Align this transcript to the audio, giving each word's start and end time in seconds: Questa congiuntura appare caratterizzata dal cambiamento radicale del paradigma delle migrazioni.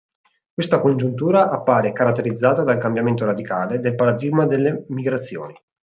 Questa 0.51 0.79
congiuntura 0.81 1.51
appare 1.51 1.91
caratterizzata 1.91 2.63
dal 2.63 2.79
cambiamento 2.79 3.23
radicale 3.23 3.79
del 3.79 3.93
paradigma 3.93 4.47
delle 4.47 4.83
migrazioni. 4.87 5.53